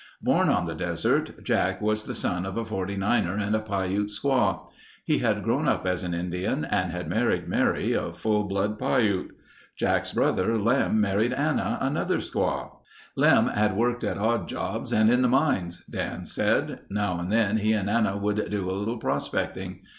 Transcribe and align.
Born 0.19 0.49
on 0.49 0.65
the 0.65 0.73
desert, 0.73 1.43
Jack 1.43 1.79
was 1.79 2.05
the 2.05 2.15
son 2.15 2.43
of 2.43 2.57
a 2.57 2.65
Forty 2.65 2.97
Niner 2.97 3.37
and 3.37 3.55
a 3.55 3.59
Piute 3.59 4.09
squaw. 4.09 4.67
He 5.05 5.19
had 5.19 5.43
grown 5.43 5.67
up 5.67 5.85
as 5.85 6.01
an 6.03 6.15
Indian 6.15 6.65
and 6.65 6.91
had 6.91 7.07
married 7.07 7.47
Mary, 7.47 7.93
a 7.93 8.11
full 8.11 8.45
blood 8.45 8.79
Piute. 8.79 9.29
Jack's 9.75 10.11
brother 10.11 10.57
Lem 10.57 10.99
married 10.99 11.33
Anna, 11.33 11.77
another 11.81 12.17
squaw. 12.17 12.77
"Lem 13.15 13.45
had 13.49 13.75
worked 13.77 14.03
at 14.03 14.17
odd 14.17 14.49
jobs 14.49 14.91
and 14.91 15.07
in 15.11 15.21
the 15.21 15.29
mines," 15.29 15.85
Dan 15.85 16.25
said. 16.25 16.79
"Now 16.89 17.19
and 17.19 17.31
then 17.31 17.57
he 17.57 17.71
and 17.73 17.87
Anna 17.87 18.17
would 18.17 18.49
do 18.49 18.71
a 18.71 18.71
little 18.71 18.97
prospecting. 18.97 19.81